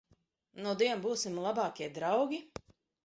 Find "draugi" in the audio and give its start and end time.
1.99-2.41